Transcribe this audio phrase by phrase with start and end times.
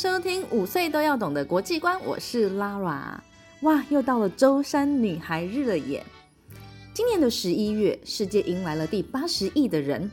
[0.00, 3.18] 收听五岁都要懂的国际观，我是 Lara。
[3.60, 6.02] 哇，又到了周三女孩日了耶！
[6.94, 10.10] 今年的十一月，世界迎来了第八十亿的人。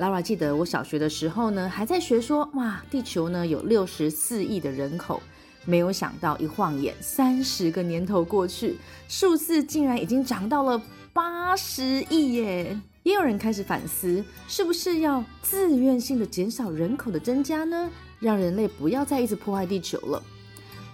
[0.00, 5.22] Lara 记得我小学的时候呢，还在学说，哇，地球呢有六十四亿的人口。
[5.64, 12.76] 没有想到，一晃眼三十个年头过去，数字竟然已经涨到了八十亿耶！
[13.04, 17.88] 也有人开始反思，是不是要自愿性的减少人口的增加呢？
[18.20, 20.22] 让人类不要再一直破坏地球了。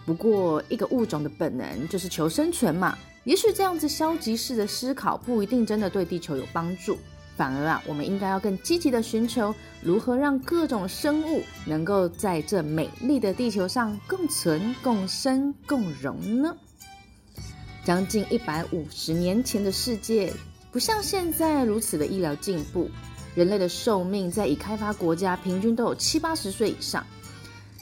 [0.06, 2.96] 不过，一个物种的本能就是求生存嘛。
[3.24, 6.96] 也许这样子消极式的思考不一定真的对地球有帮助，
[7.36, 16.56] 反而啊，我们应该要更积极的寻求如何让各种生物能够在这美丽的地球上共存、共生、共荣呢？
[17.84, 20.32] 将近一百五十年前的世界，
[20.70, 22.88] 不像现在如此的医疗进步，
[23.34, 27.04] 人类的寿命在已开发国家平均都有七八十岁以上。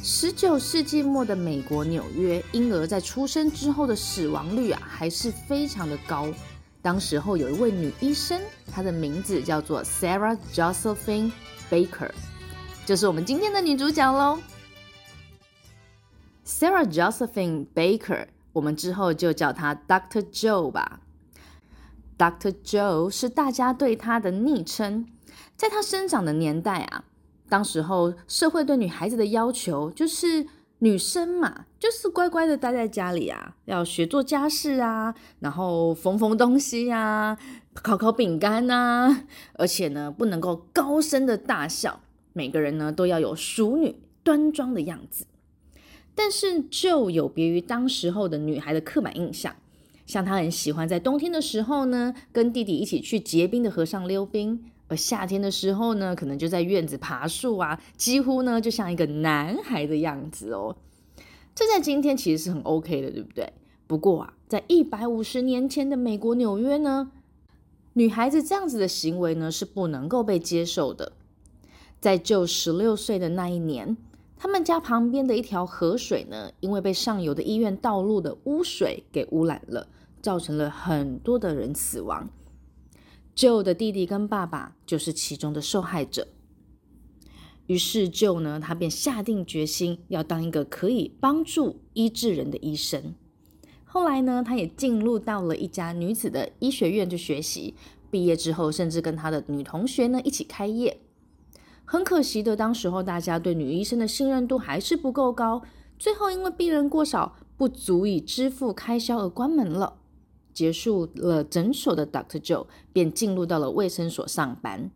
[0.06, 6.28] 十九世纪末的美国纽约，婴儿在出生之后的死亡率啊，还是非常的高。
[6.82, 8.38] 当时候有一位女医生，
[8.70, 11.32] 她的名字叫做 Sarah Josephine
[11.70, 12.10] Baker，
[12.84, 14.38] 就是我们今天的女主角喽。
[16.46, 20.20] Sarah Josephine Baker，我们之后就叫她 Dr.
[20.30, 21.00] Joe 吧。
[22.18, 22.54] Dr.
[22.62, 25.06] Joe 是大家对她的昵称，
[25.56, 27.04] 在她生长的年代啊。
[27.54, 30.44] 当时候社会对女孩子的要求就是
[30.80, 37.38] 女生嘛，就是乖乖的待在家里啊，要学做家事啊，然后缝缝东西啊，
[37.72, 42.00] 烤烤饼干啊，而且呢不能够高声的大笑，
[42.32, 45.24] 每个人呢都要有淑女端庄的样子。
[46.16, 49.54] 但是就有别于当时候的女孩的刻板印象，
[50.06, 54.72] 像她很喜欢在冬天的时候呢，跟弟弟一起去结冰的河上溜冰。
[54.88, 60.76] 而夏天的时候呢，可能就在院子爬树啊，几乎呢就像一个男孩的样子哦。
[61.54, 63.52] 这在今天其实是很 OK 的，对不对？
[63.86, 67.12] 不过啊，在一百五十年前的美国纽约呢，
[67.94, 71.12] 女孩子这样子的行为呢是不能够被接受的。
[72.00, 73.96] 在就十六岁的那一年，
[74.36, 79.88] 他们家旁边的一条河水呢，因为被上游的医院道路的污水给污染了，
[80.20, 82.28] 造成了很多的人死亡。
[83.34, 86.28] Joe 的弟弟跟爸爸就是其中的受害者。
[87.66, 93.14] 于是 Joe 呢，他便下定决心要当一个可以帮助医治人的医生。
[93.84, 97.74] 后来呢，他也进入到了一家女子的医学院去学习。
[98.10, 101.00] 毕业之后，甚至跟他的女同学呢一起开业。
[101.84, 105.62] 很可惜的，当时候大家对女医生的信任度还是不够高。
[105.98, 109.96] 最后因为病人过少，不足以支付开销而关门了。
[110.54, 114.90] 结束了诊所的 Doctor Joe 便进入到了卫生所上班。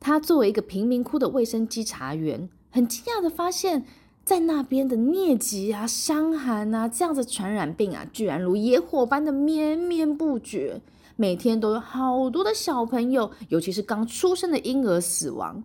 [0.00, 3.84] 他作为一个贫民窟的卫生稽查员，很惊讶的发现，
[4.24, 10.80] 在那边的疟疾啊、伤寒啊这样子传染病啊，居然如野火般的绵绵不绝。
[11.16, 15.64] 每天都有好多的小朋友，尤其是刚出生的婴儿死亡。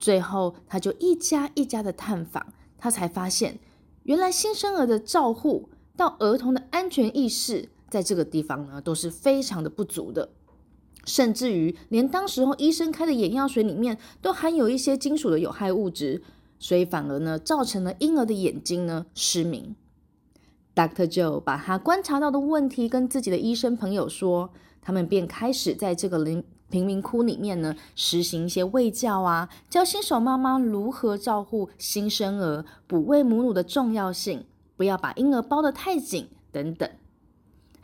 [0.00, 2.46] 最后，他就一家一家的探访，
[2.78, 3.58] 他才发现，
[4.04, 7.68] 原来新生儿的照护到儿童的安全意识。
[7.94, 10.30] 在这个地方呢，都是非常的不足的，
[11.04, 16.20] 甚至于连当时候医生开的眼药水里面都含有一些金属的有害物质，
[16.58, 19.76] 所以反而呢，造成了婴儿的眼睛呢失明。
[20.74, 24.50] Doctor Joe 把他观察到的问题跟自己的医生朋友说，
[24.82, 34.44] 他们便开始在这个贫贫民窟里面呢，实行一些卫教啊，教新手妈妈如何照顾新生儿，哺喂母乳的重要性，
[34.76, 36.90] 不要把婴儿包得太紧等等。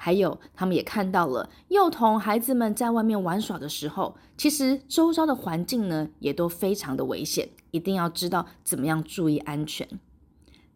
[0.02, 9.86] 还有，他们也看到了幼童孩子们在外面玩耍的时候，其实周遭的环境呢也都非常的危险，一定要知道怎么样注意安全。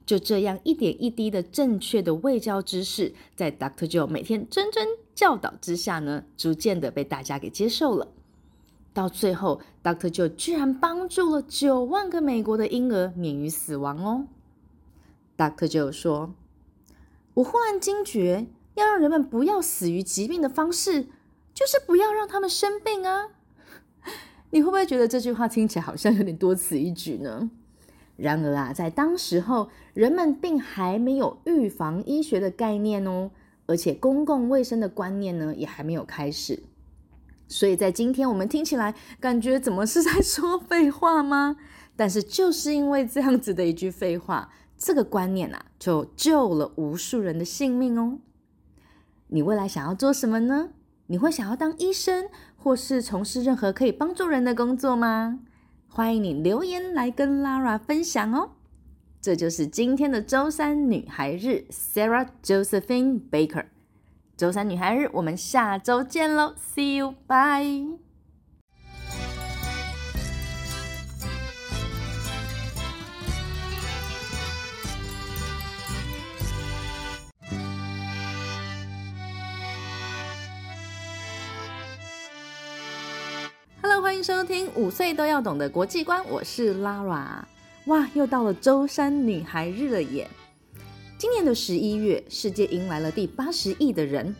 [0.04, 3.90] 就这样一点一滴的正确的卫教知识，在 Dr.
[3.90, 8.08] Joe 每天谆谆教导之下呢，逐渐的被大家给接受了。
[8.92, 10.12] 到最后，Dr.
[10.14, 14.26] Joe 居然帮助了九万个美国的婴儿免于死亡哦。
[15.38, 15.66] Dr.
[15.66, 16.34] Joe 说
[17.32, 21.04] ：“我忽然惊觉，要让人们不要死于疾病的方式，
[21.52, 23.30] 就是不要让他们生病啊。
[24.50, 27.50] ”你会不会觉得这句话听起来好像有点多此一举呢？
[28.16, 33.32] 然而啊，在当时候，人们并还没有预防医学的概念哦，
[33.66, 36.62] 而且公共卫生的观念呢，也还没有开始。
[37.48, 41.56] 所以在今天我们听起来感觉怎么是在说废话吗？
[41.96, 48.18] 但是就是因为这样子的一句废话，这个观念啊，就救了无数人的性命哦。
[49.28, 50.70] 你未来想要做什么呢？
[51.06, 55.40] 你会想要当医生，或是从事任何可以帮助人的工作吗？
[55.88, 58.50] 欢迎你留言来跟 Lara 分享哦。
[59.20, 63.66] 这就是今天的周三女孩日，Sarah Josephine Baker。
[64.36, 68.03] 周三女孩日，我们下周见喽，See you，bye。
[84.14, 87.42] 欢迎收听五岁都要懂的国际观，我是 Lara。
[87.86, 90.30] 哇，又到了周三女孩日了耶！
[91.18, 94.32] 今年的十一月，世界迎来了第八十亿的人。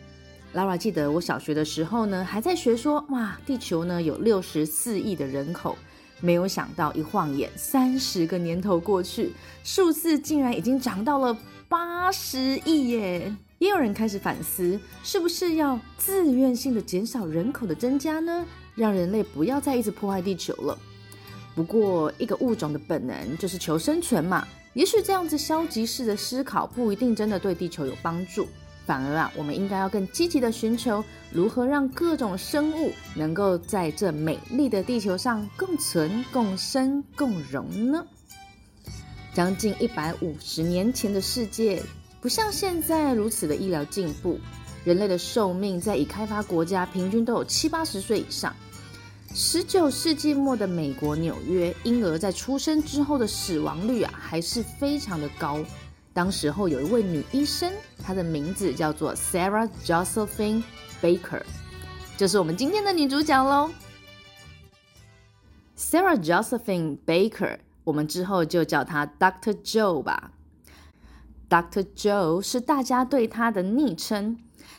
[0.53, 5.77] Lara 记得我小学的时候呢，还在学说，哇，地球呢有六十四亿的人口。
[6.21, 9.33] 没有想到，一晃眼三十个年头过去，
[9.65, 11.37] 数字竟然已经涨到了
[11.67, 13.35] 八十亿耶！
[13.59, 18.45] 也有人开始反思，是不是要自愿性的减少人口的增加呢？
[18.75, 20.77] 让人类不要再一直破坏地球了。
[21.55, 24.47] 不过，一个物种的本能就是求生存嘛。
[24.73, 28.45] 也许这样子消极式的思考不一定真的对地球有帮助，
[28.85, 31.01] 反而啊，我们应该要更积极的寻求
[31.31, 38.05] 如何让各种生物能够在这美丽的地球上共存、共生、共荣呢？
[39.33, 41.81] 将近一百五十年前的世界，
[42.19, 44.37] 不像现在如此的医疗进步，
[44.83, 48.53] 人类的寿命在已开发国家平均都有七八十岁以上。
[49.37, 55.59] 十九世纪末的美国纽约，婴儿在出生之后的死亡率啊，还是非常的高。
[56.13, 57.69] 当时候有一位女医生，
[58.01, 60.63] 她的名字叫做 Sarah Josephine
[61.01, 61.41] Baker，
[62.15, 63.69] 就是我们今天的女主角喽。
[65.77, 69.53] Sarah Josephine Baker，我们之后就叫她 Dr.
[69.61, 70.31] Joe 吧。
[71.49, 71.85] Dr.
[71.93, 74.37] Joe 是大家对她的昵称，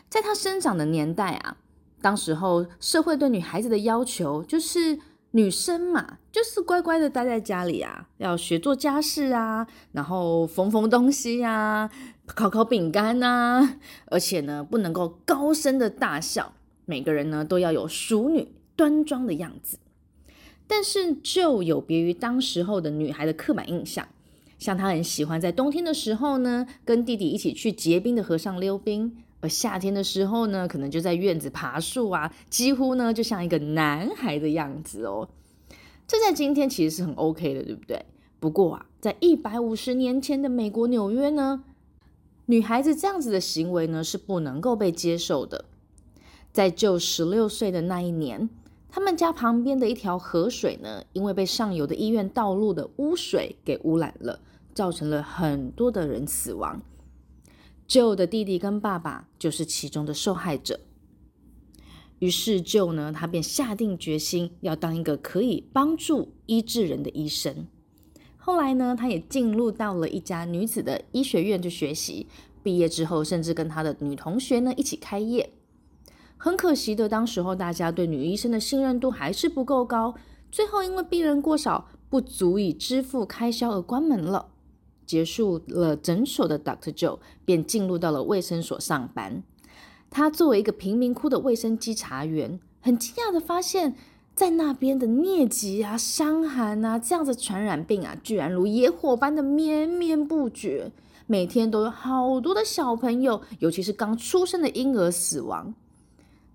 [0.08, 1.58] 在她生长的年代啊。
[2.00, 4.98] 当时候社会对女孩子的要求就是
[5.32, 11.90] 女生嘛，就是乖乖的待在家里啊，要学做家事啊，然后缝缝东西啊，
[12.26, 16.52] 烤烤饼干啊，而且呢不能够高声的大笑，
[16.84, 19.78] 每个人呢都要有淑女端庄的样子。
[20.66, 24.08] 但是就有别于当时候的女孩的刻板印象，
[24.58, 29.16] 像她很喜欢在冬天的时候呢，跟弟弟一起去结冰的河上溜冰。
[29.48, 35.28] 夏天的时候呢，可能就在院子爬树啊，几乎呢就像一个男孩的样子哦。
[36.06, 38.04] 这在今天其实是很 OK 的，对不对？
[38.38, 41.64] 不过啊，在一百五十年前的美国纽约呢，
[42.46, 45.64] 女孩子这样子的行为呢是不能够被接受的。
[46.52, 48.48] 在就十六岁的那一年，
[48.88, 54.40] 他们家旁边的一条河水呢，因为被上游的医院道路的污水给污染了，
[54.72, 56.80] 造成了很多的人死亡。
[57.88, 60.80] Joe 的弟弟跟爸爸就是其中的受害者。
[62.18, 67.66] 于是 Joe 呢，他便下定决心要当一个可以帮助医治人的医生。
[68.36, 72.26] 后来呢，他也进入到了一家女子的医学院去学习。
[72.62, 75.52] 毕业之后，甚至跟他的女同学呢一起开业。
[76.36, 80.14] 很可惜的，当时候大家对女医生的信任度还是不够高。
[80.50, 84.48] 最后因为病人过少，不足以支付开销而关门了。
[85.06, 89.42] 结束了诊所的 Doctor Joe 便进入到了卫生所上班。
[90.10, 93.94] 他作为一个贫民窟的卫生稽查员，很惊讶地发现，
[94.34, 100.92] 在那边的疟疾啊、伤寒啊这样子传染病啊，居然如野火般的绵绵不绝。
[101.26, 105.74] 每天都有好多的小朋友，尤其是刚出生的婴儿死亡。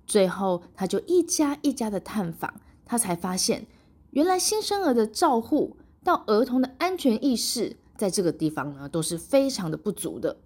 [0.08, 2.54] 最后，他就一家一家的探访，
[2.86, 3.68] 他才发现，
[4.12, 7.76] 原来新生儿的照护到儿童的安全意识。
[8.02, 10.38] 在这个地方呢，都是非常的不足的，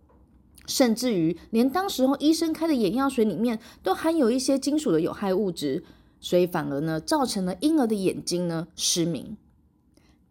[0.68, 5.82] 甚至于连当时候医生开的眼药水里面都含有一些金属的有害物质，
[6.20, 9.38] 所以反而呢，造成了婴儿的眼睛呢失明。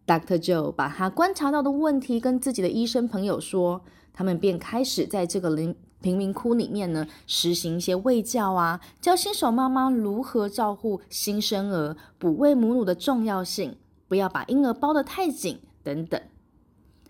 [0.05, 3.81] Doctor Joe 把他观察到的问题跟自己的医生朋友说，
[4.13, 13.75] 他们便开始在这个领贫民窟里面呢，实行一些卫教啊，教新手妈妈如何照顾新生儿，哺喂母乳的重要性，
[14.07, 16.21] 不要把婴儿包得太紧等等。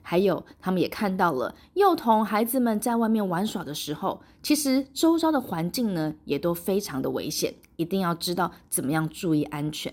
[0.08, 9.92] 还有，他们也看到了幼童孩子们在外面玩耍的时候，其实周遭的环境呢也都非常的危险，一定要知道怎么样注意安全。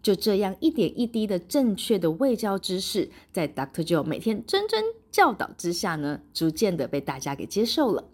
[0.00, 3.86] 就这样一点一滴的正确的喂教知识，在 Dr.
[3.86, 8.04] Joe 每天谆谆教导之下呢，逐渐的被大家给接受了。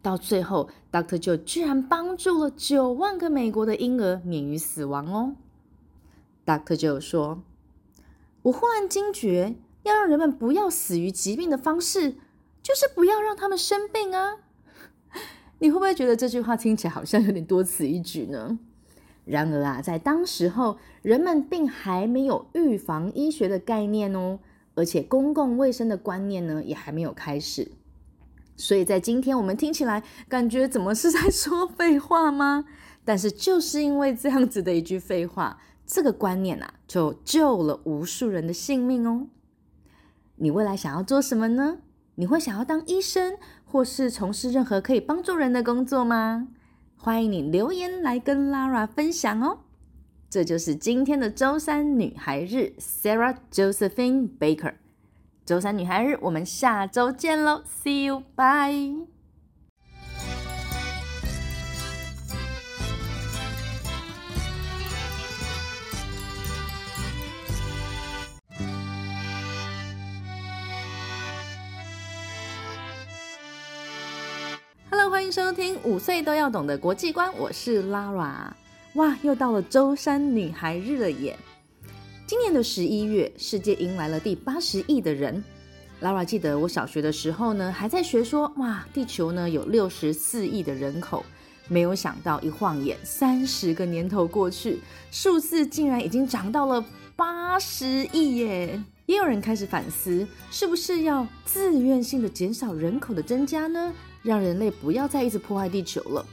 [0.00, 1.22] 到最后，Dr.
[1.22, 5.36] Joe 居然帮助了九万个美国的婴儿免于死亡哦。
[6.46, 6.74] Dr.
[6.74, 7.42] Joe 说
[8.40, 12.12] ：“我忽然惊觉。”要让人们不要死于疾病的方式，
[12.62, 14.38] 就是不要让他们生病啊！
[15.58, 18.58] 你会不会觉得这句话听起来好像有点多此一举呢？
[19.24, 24.40] 然而啊，在当时候，人们并还没有预防医学的概念哦，
[24.74, 27.70] 而且公共卫生的观念呢，也还没有开始。
[28.56, 32.64] 所以在今天我们听起来，感觉怎么是在说废话吗？
[33.04, 39.28] 但是就是因为这样子的一句废话，这个观念啊，就救了无数人的性命哦。
[40.42, 41.78] 你未来想要做什么呢？
[42.16, 46.48] 你会想要当医生，或是从事任何可以帮助人的工作吗？
[46.96, 49.60] 欢迎你留言来跟 Lara 分享哦。
[50.28, 54.74] 这就是今天的周三女孩日，Sarah Josephine Baker。
[55.46, 59.11] 周三女孩日，我们下周见喽，See you，bye。
[75.12, 78.50] 欢迎收听五岁都要懂的国际观，我是 Lara。
[78.94, 81.38] 哇，又到了周三女孩日了耶！
[82.26, 85.44] 今年的十一月，世界迎来了第八十亿的人。
[86.00, 91.22] Lara 记得我小学的时候呢，还在学说，哇，地球呢有六十四亿的人口。
[91.68, 96.82] 没有想到，一晃眼三十个年头过去，数字竟然已经涨到了
[97.14, 98.82] 八十亿耶！
[99.04, 103.92] 也有人开始反思，是不是要自愿性的减少人口的增加呢？
[104.22, 106.24] 让人类不要再一直破坏地球了。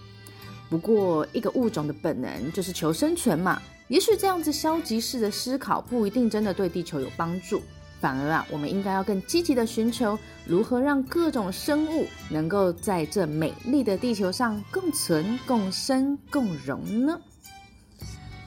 [0.69, 3.62] 不过，一个物种的本能就是求生存嘛。
[3.88, 7.62] 也许这样子消极式的思考不一定真的对地球有帮助，
[8.00, 10.15] 反而啊，我们应该要更积极的寻求
[10.46, 17.19] 如何让各种生物能够在这美丽的地球上共存、共生、共荣呢？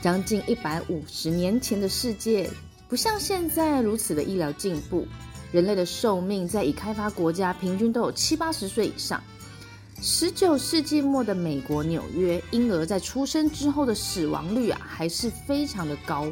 [0.00, 2.48] 将近一百五十年前的世界，
[2.88, 5.08] 不像现在如此的医疗进步。
[5.52, 9.22] 人类的寿命在已开发国家平均都有七八十岁以上。
[10.00, 16.26] 十九世纪末的美国纽约，婴儿在出生之后的死亡率啊，还是非常的高。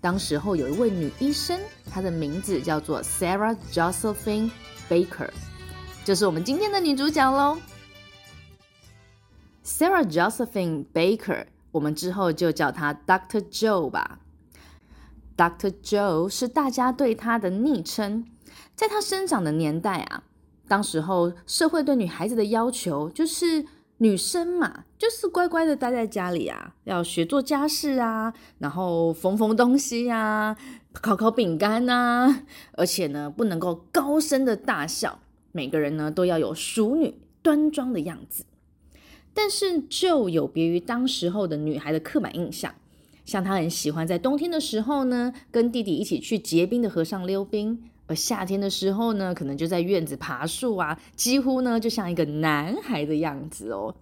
[0.00, 4.50] 当时候有一位女医生，她的名字叫做 Sarah Josephine
[4.88, 5.28] Baker，
[6.04, 7.58] 就是我们今天的女主角喽。
[9.64, 13.44] Sarah Josephine Baker，我们之后就叫她 Dr.
[13.50, 14.18] Joe 吧。
[15.36, 15.72] Dr.
[15.82, 18.26] Joe 是大家对她的昵称。
[18.74, 20.24] 在她生长的年代啊，
[20.68, 23.64] 当时候社会对女孩子的要求就是
[23.98, 30.56] 女生嘛，就是乖乖的待在家里啊，要学做家事啊，然后缝缝东西啊，
[30.92, 35.20] 烤烤饼干啊，而且呢，不能够高声的大笑，
[35.52, 38.44] 每个人呢都要有淑女端庄的样子。
[39.34, 42.74] 但是就有别于当时候的女孩的刻板印象，
[43.24, 47.84] 像她很喜欢在冬天的时候呢，跟弟弟一起去结冰的河上溜冰。
[48.06, 53.94] 而夏天的时候呢，可能就在院子爬树啊，几乎呢就像一个男孩的样子哦。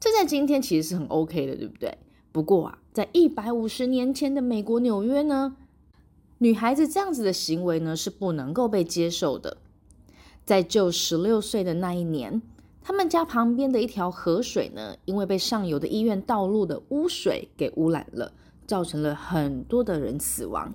[0.00, 1.98] 这在今天其实是很 OK 的，对不对？
[2.32, 5.56] 不过啊，在一百五十年前的美国纽约呢，
[6.38, 9.58] 女孩子这样子的行为呢是不能够被接受的。
[10.44, 12.40] 在就十六岁的那一年，
[12.80, 18.32] 他们家旁边的一条河水呢，因为被上游的医院道路的污水给污染了，
[18.66, 20.72] 造成了很多的人死亡。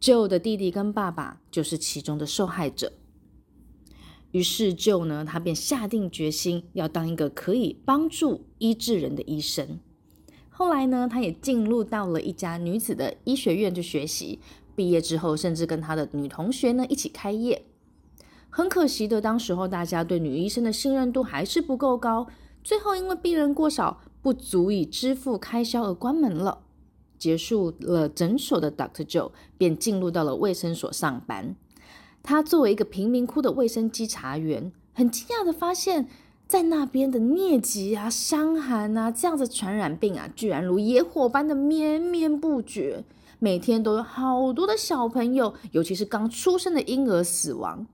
[0.00, 2.92] 舅的弟弟跟爸爸就是其中的受害者。
[4.30, 9.80] 于是 Joe 呢，他便下定决心要当一个可以帮助医治人的医生。
[10.50, 14.38] 后来呢，他也进入到了一家女子的医学院去学习。
[14.74, 17.64] 毕业之后，甚至跟他的女同学呢一起开业。
[18.50, 22.26] 很可惜的，当时候大家对女医生的信任度还是不够高。
[22.62, 26.64] 最后因为病人过少，不足以支付开销而关门了。
[27.18, 31.56] 结束了诊所的 Doctor Joe 便进入到了卫生所上班。
[32.22, 36.08] 他作为一个贫民窟的卫生稽查员，很惊讶地发现，
[36.46, 43.04] 在那边的疟疾啊、伤寒啊这样子传染病啊，居然如野火般的绵绵不绝，
[43.38, 47.86] 每天都有好多的小朋友，尤其是刚出生的婴儿死亡。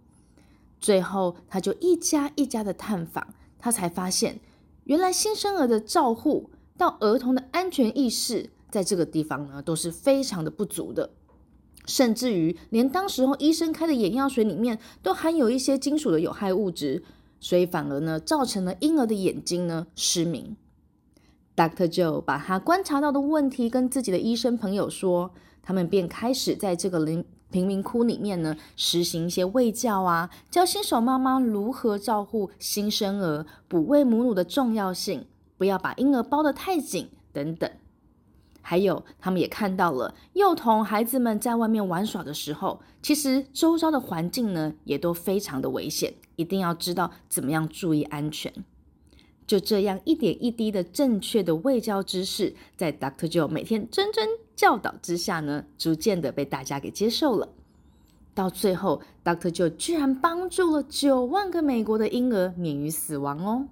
[0.80, 3.26] 最后，他就一家一家的探访，
[3.58, 4.40] 他才发现，
[4.84, 11.10] 原来新生儿的照护到儿童的安全意识，在这个地方呢，都是非常的不足的，
[11.86, 17.04] 甚至于连当时候医生开的眼药水里面都含有一些金属的有害物质，
[17.38, 20.56] 所以反而呢，造成了婴儿的眼睛呢失明。
[21.54, 21.86] Dr.
[21.86, 25.30] Joe 把他观察到的问题跟自己的医生朋友说，
[25.62, 27.24] 他们便开始在这个林。
[27.50, 35.26] 贫民窟里面呢，实行一些卫教啊，教新手妈妈如何照顾新生儿，哺喂母乳的重要性，
[35.56, 37.70] 不要把婴儿包得太紧等等。
[38.66, 48.50] 还有，他们也看到了幼童孩子们在外面玩耍的时候，其实周遭的环境呢也都非常的危险，一定要知道怎么样注意安全。
[49.46, 53.30] 就这样一点一滴的正确的卫教知识，在 Dr.
[53.30, 57.50] Joe 每天谆谆教导之下呢，逐渐的被大家给接受了。
[58.32, 59.54] 到最后，Dr.
[59.54, 63.68] Joe 居然帮助了九万个美国的婴儿免于死亡哦。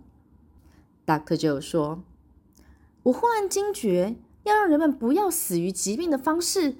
[1.06, 1.36] Dr.
[1.36, 2.04] Joe 说
[3.04, 6.72] ：“我忽然惊觉，要让人们不要死于疾病的方式，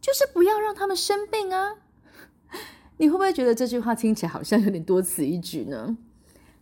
[0.00, 1.76] 就是不要让他们生病啊。
[2.98, 5.96] ”你会不会觉得这句话听起来好像有点多此一举呢？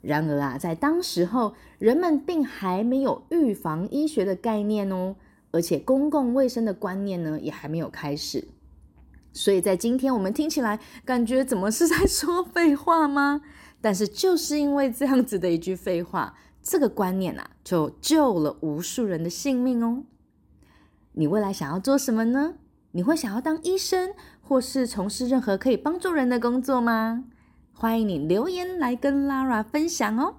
[0.00, 5.16] 然而啊，在当时候，人们并还没有预防医学的概念哦，
[5.50, 8.46] 而且公共卫生的观念呢，也还没有开始。
[9.32, 13.42] 所以在今天我们听起来，感觉怎么是在说废话吗？
[13.80, 20.04] 但是就是因为这样子的一句废话，这个观念啊，就救了无数人的性命哦。
[21.18, 22.54] 你未来想要做什么呢？
[22.92, 27.24] 你会想要当医生，或是从事任何可以帮助人的工作吗？
[27.72, 30.36] 欢迎你留言来跟 Lara 分享哦！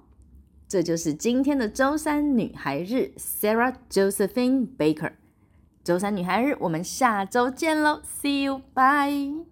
[0.66, 5.12] 这就是今天的周三女孩日，Sarah Josephine Baker。
[5.84, 9.49] 周三女孩日，我们下周见喽！See you，bye。